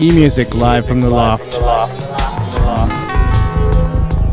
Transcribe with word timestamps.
E-music 0.00 0.54
live 0.54 0.84
from 0.86 1.00
the 1.00 1.08
loft. 1.08 1.52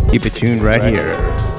Keep 0.09 0.25
it 0.25 0.33
tuned 0.33 0.63
right 0.63 0.83
here. 0.83 1.50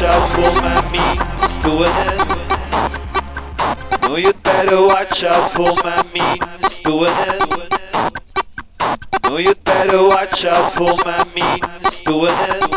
Watch 0.00 0.08
out 0.08 0.28
for 0.32 0.50
my 0.62 0.80
means 0.90 1.58
going 1.58 1.96
in. 2.08 2.18
No, 4.02 4.16
you'd 4.16 4.42
better 4.42 4.86
watch 4.86 5.22
out 5.24 5.50
for 5.52 5.74
my 5.84 6.02
means 6.14 6.80
going 6.80 7.12
in. 7.28 7.48
No, 9.24 9.36
you'd 9.36 9.62
better 9.64 10.08
watch 10.08 10.44
out 10.46 10.72
for 10.72 10.96
my 11.04 11.24
means 11.34 12.00
going 12.02 12.34
in. 12.34 12.70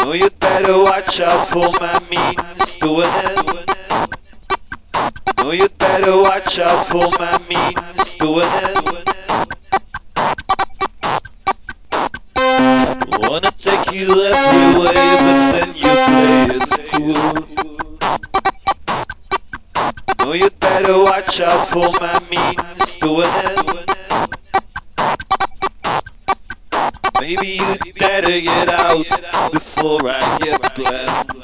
No, 0.00 0.12
you'd 0.12 0.38
better 0.40 0.82
watch 0.82 1.20
out 1.20 1.46
for 1.48 1.70
my 1.80 2.00
means 2.10 2.76
going 2.78 3.12
in. 3.24 3.64
No, 5.38 5.50
you'd 5.52 5.78
better 5.78 6.22
watch 6.22 6.58
out 6.58 6.86
for 6.86 7.10
my 7.18 7.38
means 7.48 8.14
going 8.16 8.48
in. 8.48 8.93
Wanna 13.34 13.50
take 13.58 13.90
you 13.92 14.06
every 14.26 14.78
way, 14.78 14.94
but 14.94 15.38
then 15.50 15.74
you 15.74 15.90
play 16.06 16.46
it 16.54 16.70
cool. 16.92 17.34
No, 20.20 20.32
you'd 20.34 20.60
better 20.60 21.02
watch 21.02 21.40
out 21.40 21.66
for 21.66 21.90
my 21.98 22.20
means 22.30 22.96
in. 23.02 23.26
Maybe 27.20 27.48
you'd 27.58 27.94
better 27.98 28.40
get 28.40 28.68
out 28.68 29.10
before 29.50 30.02
I 30.04 30.38
get 30.40 30.72
blamed. 30.76 31.34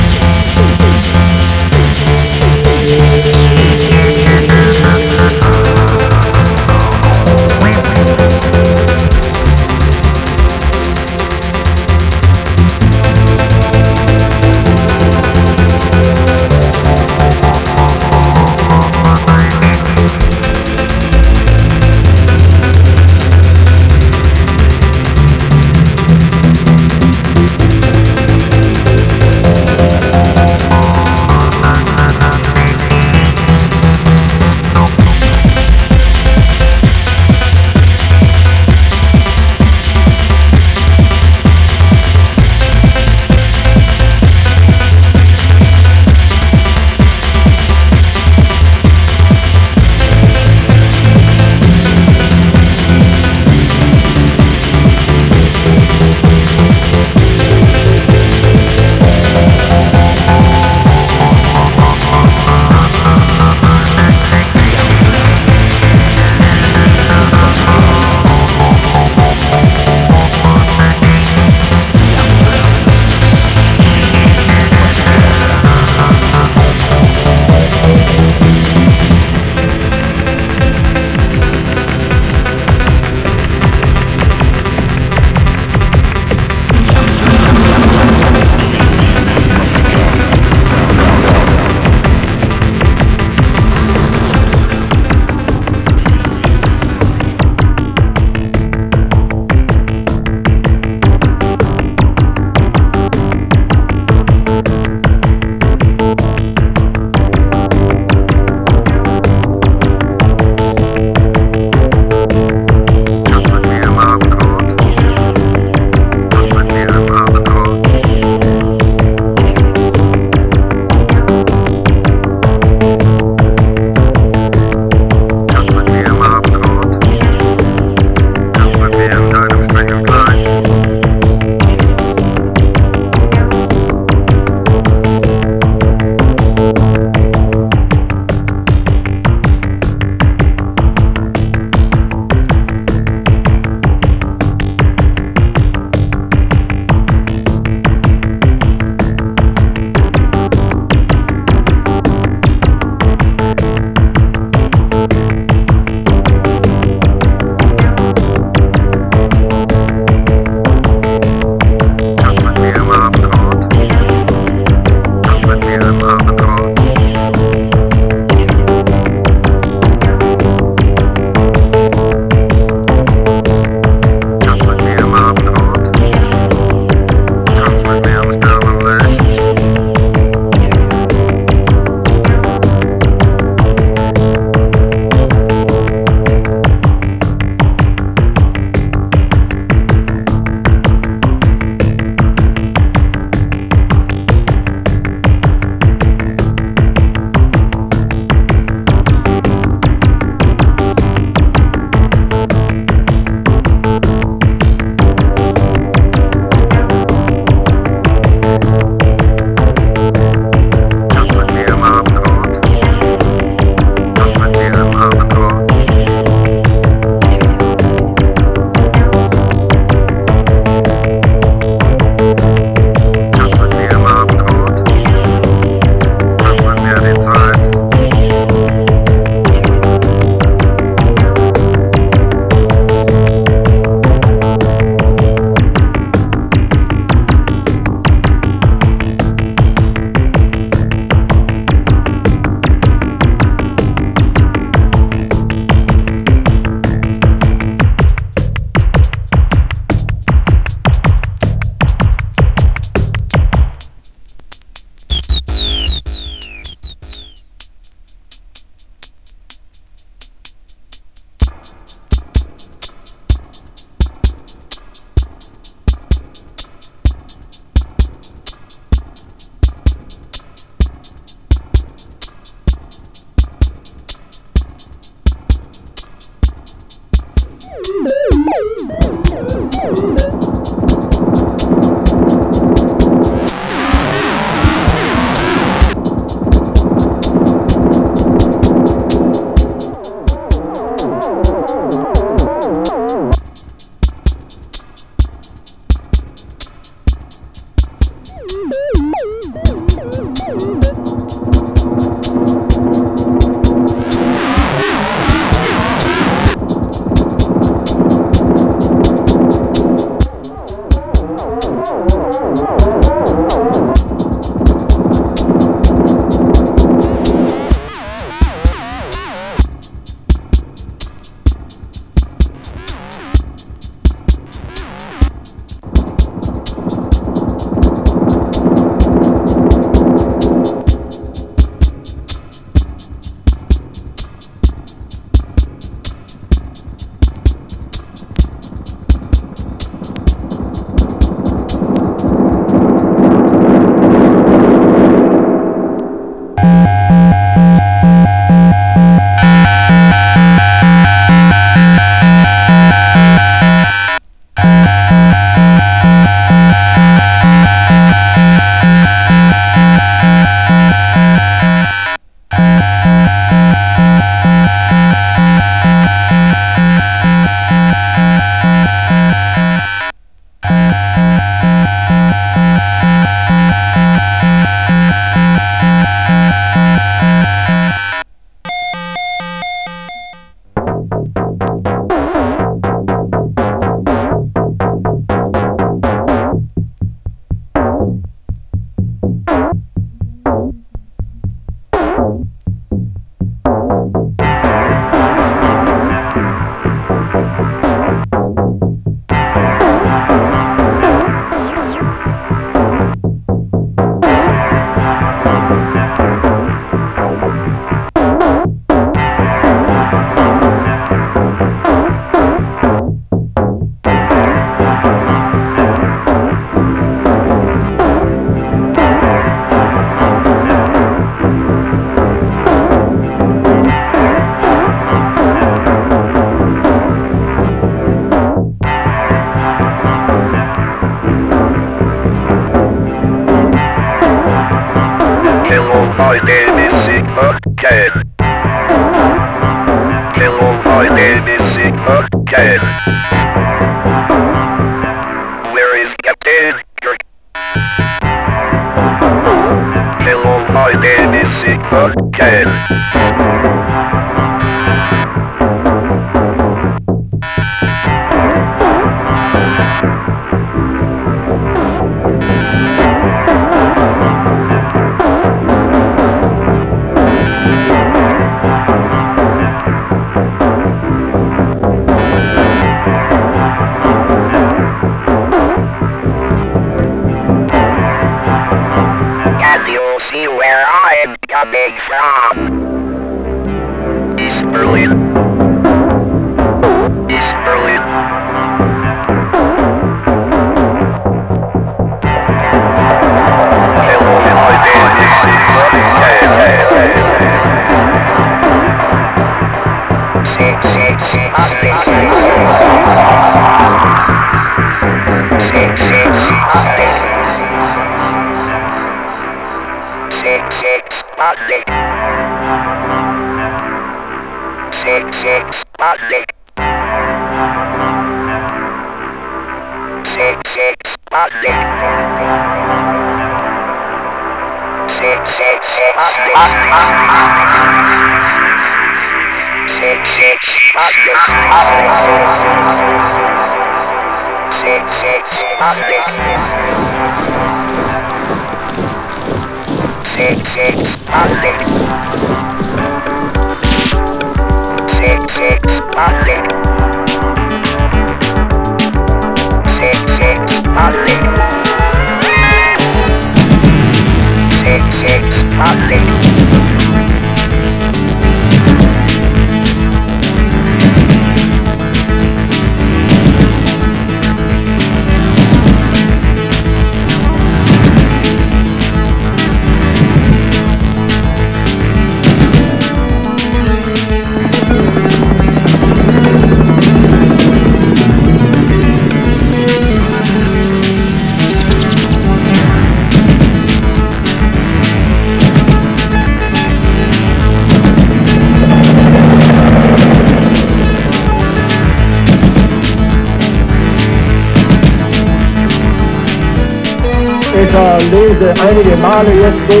Male 599.20 599.50
jetzt 599.50 599.82
so, 599.90 600.00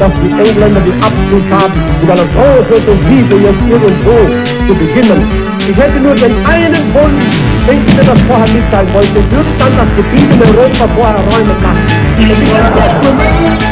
dass 0.00 0.12
die 0.22 0.30
Engländer 0.30 0.80
die 0.80 0.96
Absicht 1.02 1.50
haben, 1.50 1.74
über 2.02 2.12
eine 2.12 2.26
große 2.34 2.74
Offensive 2.74 3.36
jetzt 3.36 3.62
irgendwo 3.68 4.16
zu 4.66 4.74
beginnen. 4.74 5.48
Ich 5.68 5.76
hätte 5.76 6.00
nur 6.00 6.14
den 6.14 6.34
einen 6.46 6.74
Wunsch, 6.94 7.36
wenn 7.66 7.76
ich 7.86 7.94
mir 7.94 8.04
das 8.04 8.20
vorher 8.22 8.48
mitteilen 8.48 8.92
wollte, 8.94 9.14
würde 9.30 9.50
dann 9.58 9.72
das 9.76 9.90
Gebiet 9.96 10.32
in 10.34 10.40
Europa 10.42 10.88
vorher 10.96 11.20
räumen 11.30 11.62
machen. 11.62 11.84
Ich 12.18 12.28
bin 12.28 12.38
das 12.74 12.94
Moment, 13.04 13.62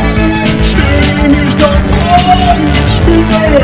steh 0.63 1.29
nicht 1.29 1.65
auf 1.65 1.81
freie 1.91 2.57
Spiegel. 2.97 3.55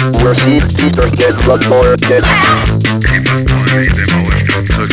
Receive 0.00 0.64
Peter 0.76 1.04
get 1.16 1.34
what 1.46 1.60
more 1.68 1.94
get. 2.08 2.24
We're 4.78 4.86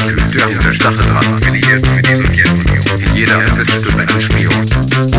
hat 0.83 1.31
affiliiert 1.31 1.81
mit 1.95 2.07
dieser 2.07 2.21
Sowjetunion. 2.21 3.15
Jeder 3.15 3.39
Assist 3.39 3.85
ist 3.85 3.99
ein 3.99 4.21
Spion. 4.21 4.65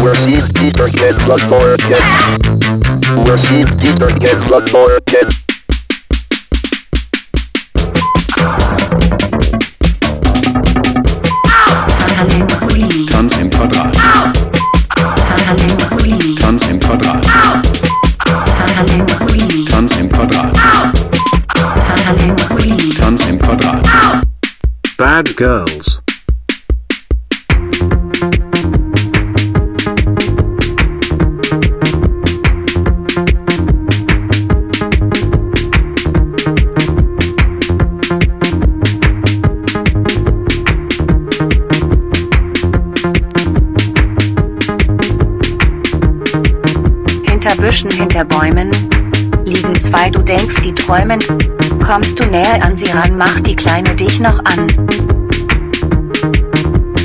Receive 0.05 0.53
Peter 0.53 0.89
get 0.91 1.17
what 1.27 1.41
more 1.49 1.75
get. 1.89 2.03
Receive 3.27 3.69
get 4.21 4.51
what 4.51 4.71
more 4.73 4.99
get. 5.07 5.38
Bad 24.99 25.37
girls. 25.37 26.03
Hinter 47.23 47.55
Büschen, 47.55 47.89
hinter 47.93 48.25
Bäumen 48.25 48.73
liegen 49.45 49.81
zwei, 49.81 50.11
du 50.11 50.19
denkst, 50.23 50.61
die 50.63 50.75
träumen. 50.75 51.21
Kommst 51.89 52.21
du 52.21 52.27
näher 52.27 52.63
an 52.63 52.77
sie 52.77 52.91
ran, 52.91 53.17
macht 53.17 53.47
die 53.47 53.57
Kleine 53.57 53.95
dich 53.95 54.21
noch 54.21 54.45
an. 54.45 54.67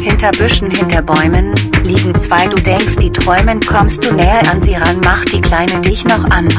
Hinter 0.03 0.29
Büschen, 0.31 0.69
hinter 0.69 1.01
Bäumen 1.01 1.55
liegen 1.83 2.13
zwei, 2.19 2.47
du 2.47 2.57
denkst, 2.61 2.97
die 2.97 3.09
träumen. 3.09 3.61
Kommst 3.61 4.03
du 4.03 4.13
näher 4.13 4.41
an 4.51 4.61
sie 4.61 4.75
ran, 4.75 4.99
macht 4.99 5.31
die 5.31 5.39
Kleine 5.39 5.79
dich 5.79 6.03
noch 6.03 6.29
an. 6.31 6.49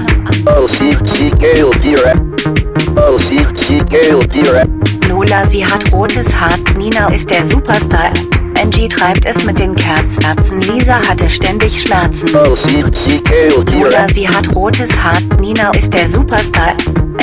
Lola, 5.06 5.44
sie 5.44 5.66
hat 5.66 5.92
rotes 5.92 6.34
Haar. 6.34 6.56
Nina 6.78 7.08
ist 7.08 7.28
der 7.28 7.44
Superstar. 7.44 8.10
Angie 8.60 8.88
treibt 8.88 9.24
es 9.24 9.44
mit 9.44 9.58
den 9.58 9.74
Kerzherzen. 9.74 10.60
Lisa 10.62 11.00
hatte 11.08 11.28
ständig 11.28 11.80
Schmerzen. 11.80 12.28
Oh, 12.34 12.56
dear. 13.64 14.08
sie 14.12 14.28
hat 14.28 14.54
rotes 14.54 14.90
Haar. 15.02 15.18
Nina 15.40 15.70
ist 15.72 15.92
der 15.92 16.08
Superstar. 16.08 16.74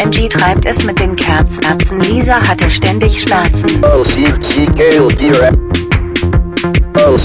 Angie 0.02 0.30
treibt 0.30 0.66
es 0.66 0.84
mit 0.84 1.00
den 1.00 1.16
Kerzherzen. 1.16 2.02
Lisa 2.02 2.36
hatte 2.48 2.70
ständig 2.70 3.22
Schmerzen. 3.22 3.82
Oh. 3.84 4.04
Oh. 6.98 7.18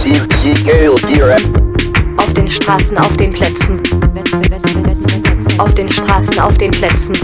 Auf 2.17 2.33
den 2.33 2.49
Straßen, 2.49 2.99
auf 2.99 3.17
den 3.17 3.33
Plätzen. 3.33 3.81
Auf 5.59 5.75
den 5.75 5.91
Straßen, 5.91 6.39
auf 6.39 6.59
den 6.59 6.71
Plätzen. 6.71 7.15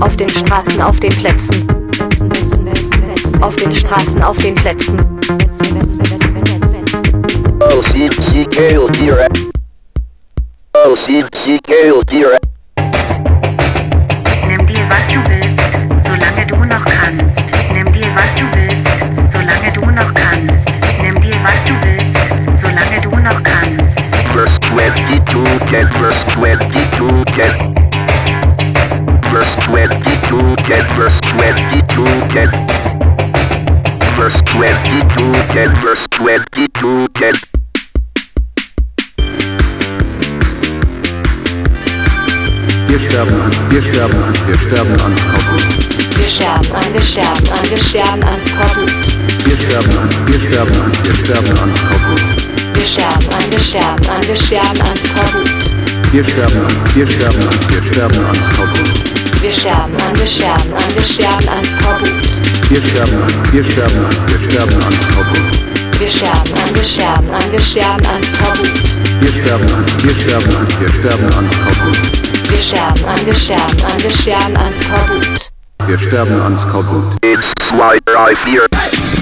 Auf 0.00 0.16
den 0.16 0.28
Straßen, 0.28 0.80
auf 0.82 1.00
den 1.00 1.10
Plätzen. 1.10 1.73
Auf 3.44 3.56
den 3.56 3.74
Straßen, 3.74 4.22
auf 4.22 4.38
den 4.38 4.54
Plätzen. 4.54 4.96
Nimm 14.48 14.66
dir, 14.66 14.88
was 14.88 15.08
du 15.08 15.20
willst, 15.28 15.78
solange 16.00 16.46
du 16.46 16.56
noch 16.56 16.86
kannst. 16.86 17.42
Nimm 17.74 17.92
dir, 17.92 18.06
was 18.14 18.34
du 18.34 18.46
willst, 18.54 19.04
solange 19.30 19.70
du 19.74 19.84
noch 19.90 20.14
kannst. 20.14 20.80
Nimm 21.02 21.20
dir, 21.20 21.36
was 21.42 21.62
du 21.66 21.74
willst, 21.82 22.32
solange 22.58 22.98
du 23.02 23.10
noch 23.10 23.42
kannst. 23.42 24.08
Verse 24.32 24.58
22, 24.60 25.60
get 25.70 25.92
verse 25.92 26.24
22, 26.28 27.22
get. 27.36 27.52
Verse 29.30 29.54
22, 29.60 30.56
get 30.62 30.86
verse 30.92 31.20
22, 31.20 32.26
get. 32.32 32.93
Verse 34.24 34.40
22, 34.44 35.32
get 35.52 35.76
verse 35.84 36.06
22, 36.12 37.08
get. 37.12 37.36
Wir 42.88 43.00
sterben 43.00 43.38
an, 43.42 43.52
wir 43.68 43.82
sterben 43.82 44.22
an, 44.24 44.34
wir 44.46 44.56
sterben 44.56 45.00
ans 45.02 45.20
Kochen. 45.28 45.60
Wir 46.16 46.26
sterben 46.26 46.72
an, 46.72 46.94
wir 46.94 47.02
sterben 47.02 47.52
an, 47.52 47.68
wir 47.68 47.76
sterben 47.76 48.24
ans 48.24 48.44
Kochen. 48.56 48.86
Wir 49.44 49.56
sterben 49.58 49.98
an, 49.98 50.08
wir 50.26 50.40
sterben 50.40 50.80
an, 50.80 50.92
wir 51.04 51.14
sterben 51.14 51.58
ans 51.58 51.80
Kochen. 51.84 52.18
Wir 52.72 52.86
sterben 52.86 53.28
an, 53.28 53.52
wir 53.52 53.60
sterben 53.60 54.08
an, 54.08 54.22
wir 54.26 54.36
sterben 54.36 54.86
ans 54.86 55.04
Kochen. 55.12 55.44
Wir 56.12 56.24
sterben 56.24 56.64
an, 56.64 56.94
wir 56.94 57.06
sterben 57.06 57.42
an, 57.42 57.58
wir 57.68 57.82
sterben 57.92 58.24
ans 58.24 58.48
Kochen. 58.56 58.84
Wir 59.42 59.52
sterben 59.52 59.96
an, 60.00 60.18
wir 60.18 60.26
sterben 60.26 60.72
an, 60.72 60.94
wir 60.94 61.02
sterben 61.02 61.48
ans 61.50 61.78
Kochen. 61.78 62.53
Wir 62.70 62.82
sterben 62.82 63.22
an, 63.22 63.52
wir 63.52 63.62
sterben 63.62 64.04
an, 64.04 64.16
wir 64.26 64.50
sterben 64.50 64.82
ans 64.82 65.06
Tabu. 65.08 65.98
Wir 65.98 66.08
sterben 66.08 66.54
an, 66.54 66.74
wir 66.74 66.84
sterben 66.84 67.30
an, 67.30 67.52
wir 67.52 67.60
sterben 67.60 68.06
ans 68.06 68.32
Tabu. 68.38 68.64
Wir 69.20 69.28
sterben 69.28 69.74
an, 69.74 69.84
wir 70.02 70.14
sterben 70.14 70.56
an, 70.56 70.66
wir 70.80 70.88
sterben 70.88 71.34
ans 71.34 71.52
Tabu. 71.52 71.90
Wir 72.48 72.60
sterben 72.60 73.04
an, 73.04 73.26
wir 73.26 73.34
sterben 73.34 73.84
an, 73.84 74.02
wir 74.02 74.10
sterben 74.10 74.56
ans 74.56 74.80
Tabu. 74.80 75.20
Wir 75.86 75.98
sterben 75.98 76.40
ans 76.40 76.62
Tabu. 76.62 77.02
It's 77.22 77.52
2, 77.68 77.98
3, 78.06 78.34
4. 78.34 79.13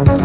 you. 0.07 0.20